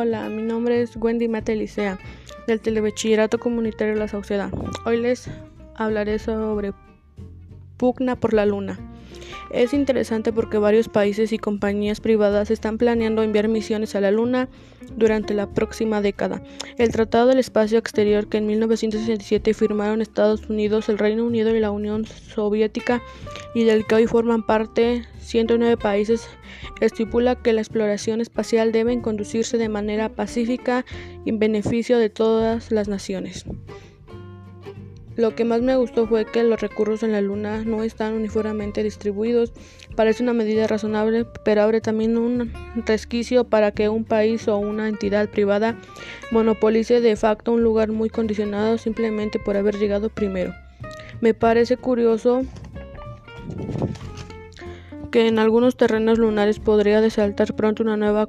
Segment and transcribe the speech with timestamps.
[0.00, 1.98] Hola, mi nombre es Wendy Elisea,
[2.46, 4.48] del Telebachillerato Comunitario La Sauceda.
[4.86, 5.28] Hoy les
[5.74, 6.72] hablaré sobre
[7.76, 8.78] Pugna por la Luna.
[9.50, 14.48] Es interesante porque varios países y compañías privadas están planeando enviar misiones a la Luna
[14.96, 16.42] durante la próxima década.
[16.76, 21.60] El Tratado del Espacio Exterior que en 1967 firmaron Estados Unidos, el Reino Unido y
[21.60, 23.02] la Unión Soviética
[23.54, 26.28] y del que hoy forman parte 109 países
[26.80, 30.84] estipula que la exploración espacial debe conducirse de manera pacífica
[31.24, 33.44] y en beneficio de todas las naciones.
[35.18, 38.84] Lo que más me gustó fue que los recursos en la Luna no están uniformemente
[38.84, 39.52] distribuidos.
[39.96, 42.52] Parece una medida razonable, pero abre también un
[42.86, 45.76] resquicio para que un país o una entidad privada
[46.30, 50.54] monopolice de facto un lugar muy condicionado simplemente por haber llegado primero.
[51.20, 52.42] Me parece curioso
[55.10, 58.28] que en algunos terrenos lunares podría desaltar pronto una nueva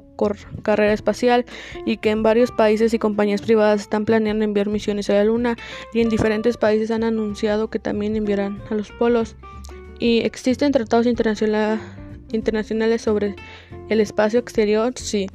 [0.62, 1.44] carrera espacial
[1.86, 5.56] y que en varios países y compañías privadas están planeando enviar misiones a la Luna
[5.92, 9.36] y en diferentes países han anunciado que también enviarán a los polos.
[9.98, 13.36] Y existen tratados internacionales sobre
[13.88, 15.26] el espacio exterior, sí.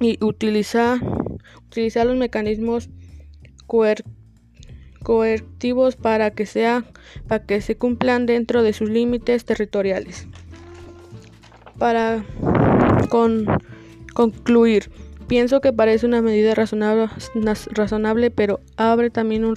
[0.00, 0.98] Y utilizar,
[1.68, 2.90] utilizar los mecanismos
[3.66, 4.21] coercitivos
[6.00, 6.84] para que sea
[7.28, 10.26] para que se cumplan dentro de sus límites territoriales.
[11.78, 12.24] Para
[14.14, 14.90] concluir,
[15.26, 17.08] pienso que parece una medida razonable,
[17.70, 19.56] razonable, pero abre también un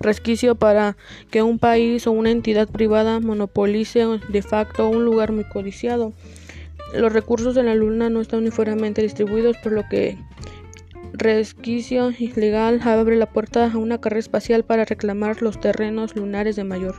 [0.00, 0.96] resquicio para
[1.30, 6.12] que un país o una entidad privada monopolice de facto un lugar muy codiciado.
[6.94, 10.18] Los recursos de la Luna no están uniformemente distribuidos, por lo que
[11.12, 16.64] resquicio ilegal abre la puerta a una carrera espacial para reclamar los terrenos lunares de
[16.64, 16.96] mayor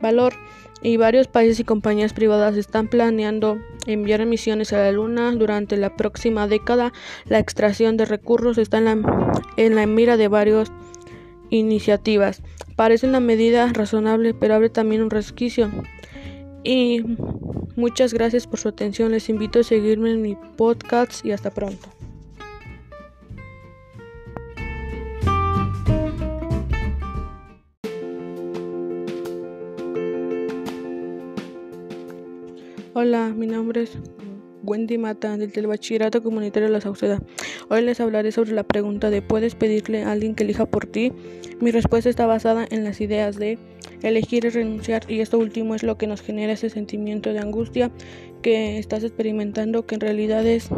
[0.00, 0.34] valor
[0.82, 5.96] y varios países y compañías privadas están planeando enviar misiones a la Luna durante la
[5.96, 6.92] próxima década.
[7.26, 10.72] La extracción de recursos está en la, en la mira de varias
[11.50, 12.42] iniciativas.
[12.74, 15.70] Parece una medida razonable, pero abre también un resquicio.
[16.64, 17.04] Y
[17.76, 19.12] muchas gracias por su atención.
[19.12, 21.88] Les invito a seguirme en mi podcast y hasta pronto.
[32.94, 33.96] Hola, mi nombre es
[34.64, 37.22] Wendy Mata del Telebachillerato Comunitario de La Sauceda.
[37.70, 41.10] Hoy les hablaré sobre la pregunta de ¿puedes pedirle a alguien que elija por ti?
[41.58, 43.58] Mi respuesta está basada en las ideas de
[44.02, 47.90] elegir y renunciar y esto último es lo que nos genera ese sentimiento de angustia
[48.42, 50.68] que estás experimentando que en realidad es,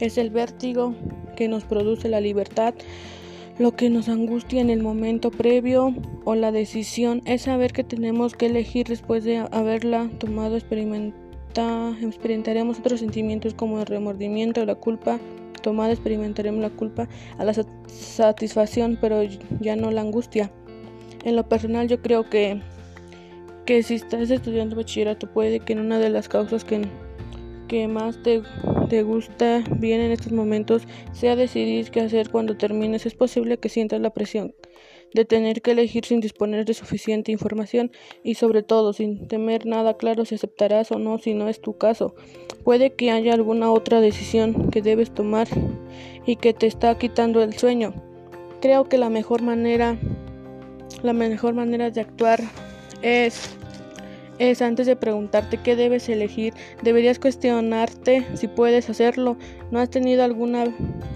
[0.00, 0.94] es el vértigo
[1.34, 2.74] que nos produce la libertad.
[3.58, 5.94] Lo que nos angustia en el momento previo
[6.26, 10.58] o la decisión es saber que tenemos que elegir después de haberla tomado
[12.00, 15.18] experimentaremos otros sentimientos como el remordimiento, la culpa.
[15.62, 17.52] Tomada experimentaremos la culpa a la
[17.86, 19.22] satisfacción, pero
[19.60, 20.50] ya no la angustia.
[21.24, 22.60] En lo personal yo creo que,
[23.66, 26.82] que si estás estudiando bachillerato puede que una de las causas que,
[27.66, 28.42] que más te,
[28.88, 30.82] te gusta bien en estos momentos
[31.12, 33.04] sea decidir qué hacer cuando termines.
[33.04, 34.54] Es posible que sientas la presión
[35.14, 37.90] de tener que elegir sin disponer de suficiente información
[38.22, 41.76] y sobre todo sin temer nada claro si aceptarás o no si no es tu
[41.76, 42.14] caso.
[42.64, 45.48] Puede que haya alguna otra decisión que debes tomar
[46.26, 47.94] y que te está quitando el sueño.
[48.60, 49.98] Creo que la mejor manera
[51.02, 52.40] la mejor manera de actuar
[53.02, 53.56] es
[54.38, 59.36] es antes de preguntarte qué debes elegir, deberías cuestionarte si puedes hacerlo.
[59.70, 60.66] ¿No has tenido alguna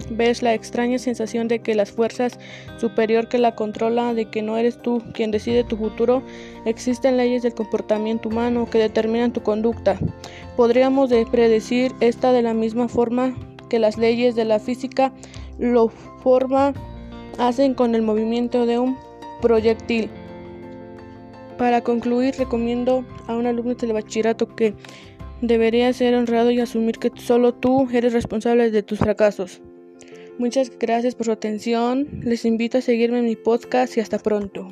[0.09, 2.39] vez la extraña sensación de que las fuerzas
[2.77, 6.21] superior que la controla, de que no eres tú quien decide tu futuro?
[6.65, 9.97] Existen leyes del comportamiento humano que determinan tu conducta.
[10.55, 13.35] Podríamos predecir esta de la misma forma
[13.69, 15.13] que las leyes de la física
[15.57, 16.73] lo forma
[17.39, 18.97] hacen con el movimiento de un
[19.41, 20.09] proyectil.
[21.63, 24.73] Para concluir, recomiendo a un alumno de bachillerato que
[25.39, 29.61] debería ser honrado y asumir que solo tú eres responsable de tus fracasos.
[30.37, 32.19] Muchas gracias por su atención.
[32.21, 34.67] Les invito a seguirme en mi podcast y hasta pronto.